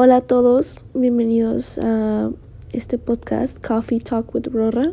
Hola 0.00 0.18
a 0.18 0.20
todos, 0.20 0.76
bienvenidos 0.94 1.76
a 1.82 2.30
este 2.72 2.98
podcast 2.98 3.58
Coffee 3.66 3.98
Talk 3.98 4.32
with 4.32 4.46
Rora. 4.46 4.92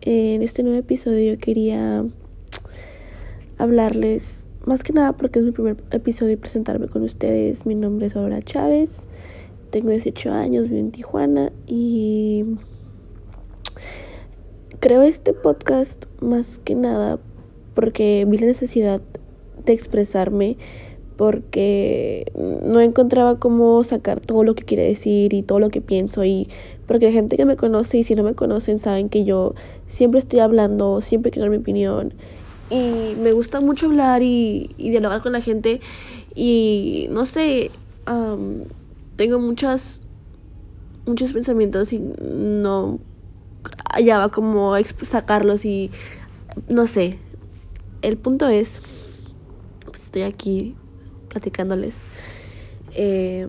En 0.00 0.40
este 0.40 0.62
nuevo 0.62 0.78
episodio 0.78 1.36
quería 1.36 2.06
hablarles, 3.58 4.46
más 4.64 4.82
que 4.84 4.94
nada 4.94 5.12
porque 5.18 5.40
es 5.40 5.44
mi 5.44 5.50
primer 5.50 5.76
episodio 5.90 6.32
y 6.32 6.36
presentarme 6.36 6.88
con 6.88 7.02
ustedes. 7.02 7.66
Mi 7.66 7.74
nombre 7.74 8.06
es 8.06 8.16
Aurora 8.16 8.40
Chávez, 8.40 9.06
tengo 9.68 9.90
18 9.90 10.32
años, 10.32 10.70
vivo 10.70 10.80
en 10.80 10.92
Tijuana 10.92 11.52
y 11.66 12.56
creo 14.80 15.02
este 15.02 15.34
podcast 15.34 16.06
más 16.22 16.58
que 16.58 16.74
nada 16.74 17.18
porque 17.74 18.24
vi 18.26 18.38
la 18.38 18.46
necesidad 18.46 19.02
de 19.66 19.74
expresarme 19.74 20.56
porque 21.16 22.32
no 22.34 22.80
encontraba 22.80 23.38
cómo 23.38 23.84
sacar 23.84 24.20
todo 24.20 24.44
lo 24.44 24.54
que 24.54 24.64
quiere 24.64 24.84
decir 24.84 25.34
y 25.34 25.42
todo 25.42 25.58
lo 25.58 25.68
que 25.70 25.80
pienso 25.80 26.24
y 26.24 26.48
porque 26.86 27.06
la 27.06 27.12
gente 27.12 27.36
que 27.36 27.44
me 27.44 27.56
conoce 27.56 27.98
y 27.98 28.02
si 28.02 28.14
no 28.14 28.22
me 28.22 28.34
conocen 28.34 28.78
saben 28.78 29.08
que 29.08 29.24
yo 29.24 29.54
siempre 29.88 30.18
estoy 30.18 30.40
hablando, 30.40 31.00
siempre 31.00 31.30
quiero 31.30 31.44
dar 31.44 31.50
mi 31.50 31.62
opinión 31.62 32.14
y 32.70 33.14
me 33.20 33.32
gusta 33.32 33.60
mucho 33.60 33.86
hablar 33.86 34.22
y, 34.22 34.74
dialogar 34.78 35.22
con 35.22 35.32
la 35.32 35.40
gente 35.40 35.80
y 36.34 37.06
no 37.10 37.26
sé, 37.26 37.70
tengo 39.16 39.38
muchas 39.38 40.00
muchos 41.06 41.32
pensamientos 41.32 41.92
y 41.92 41.98
no 41.98 42.98
hallaba 43.90 44.30
cómo 44.30 44.74
sacarlos 45.02 45.64
y 45.64 45.90
no 46.68 46.86
sé. 46.86 47.18
El 48.02 48.16
punto 48.16 48.48
es, 48.48 48.80
pues 49.84 50.04
estoy 50.04 50.22
aquí 50.22 50.74
platicándoles. 51.32 52.00
Eh, 52.94 53.48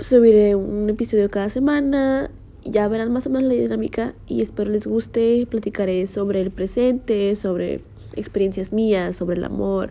subiré 0.00 0.54
un 0.54 0.90
episodio 0.90 1.30
cada 1.30 1.48
semana. 1.48 2.30
Ya 2.64 2.86
verán 2.88 3.12
más 3.12 3.26
o 3.26 3.30
menos 3.30 3.48
la 3.50 3.54
dinámica 3.54 4.14
y 4.26 4.42
espero 4.42 4.70
les 4.70 4.86
guste. 4.86 5.46
Platicaré 5.48 6.06
sobre 6.06 6.40
el 6.40 6.50
presente, 6.50 7.34
sobre 7.36 7.82
experiencias 8.14 8.72
mías, 8.72 9.16
sobre 9.16 9.36
el 9.36 9.44
amor, 9.44 9.90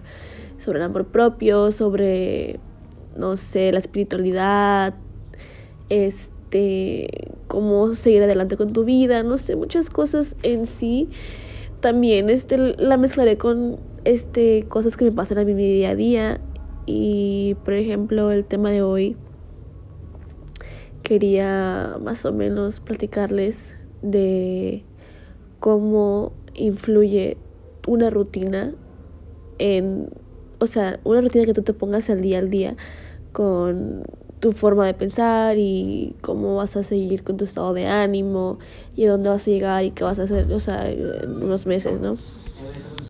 sobre 0.57 0.79
el 0.79 0.85
amor 0.85 1.07
propio, 1.07 1.71
sobre, 1.71 2.59
no 3.15 3.37
sé, 3.37 3.71
la 3.71 3.79
espiritualidad, 3.79 4.93
este, 5.89 7.31
cómo 7.47 7.95
seguir 7.95 8.23
adelante 8.23 8.57
con 8.57 8.73
tu 8.73 8.83
vida, 8.83 9.23
no 9.23 9.37
sé, 9.37 9.55
muchas 9.55 9.89
cosas 9.89 10.35
en 10.43 10.67
sí. 10.67 11.09
También 11.79 12.29
este, 12.29 12.57
la 12.57 12.97
mezclaré 12.97 13.37
con 13.37 13.77
este, 14.03 14.65
cosas 14.67 14.97
que 14.97 15.05
me 15.05 15.11
pasan 15.11 15.37
a 15.37 15.45
mí 15.45 15.53
mi 15.53 15.63
día 15.63 15.91
a 15.91 15.95
día 15.95 16.41
y 16.87 17.55
por 17.65 17.73
ejemplo, 17.73 18.31
el 18.31 18.45
tema 18.45 18.71
de 18.71 18.81
hoy 18.81 19.17
quería 21.03 21.97
más 22.01 22.25
o 22.25 22.31
menos 22.31 22.79
platicarles 22.79 23.75
de 24.01 24.83
cómo 25.59 26.31
influye 26.55 27.37
una 27.85 28.09
rutina 28.09 28.73
en, 29.59 30.09
o 30.59 30.65
sea, 30.65 30.99
una 31.03 31.21
rutina 31.21 31.45
que 31.45 31.53
tú 31.53 31.61
te 31.61 31.73
pongas 31.73 32.09
al 32.09 32.21
día 32.21 32.39
al 32.39 32.49
día 32.49 32.77
con 33.33 34.03
tu 34.39 34.53
forma 34.53 34.85
de 34.85 34.93
pensar 34.93 35.57
y 35.57 36.15
cómo 36.21 36.55
vas 36.55 36.77
a 36.77 36.83
seguir 36.83 37.23
con 37.23 37.37
tu 37.37 37.45
estado 37.45 37.73
de 37.73 37.85
ánimo 37.85 38.59
y 38.95 39.05
a 39.05 39.11
dónde 39.11 39.29
vas 39.29 39.45
a 39.45 39.51
llegar 39.51 39.83
y 39.83 39.91
qué 39.91 40.05
vas 40.05 40.19
a 40.19 40.23
hacer, 40.23 40.51
o 40.53 40.59
sea, 40.59 40.89
en 40.89 41.43
unos 41.43 41.65
meses, 41.65 41.99
¿no? 41.99 42.15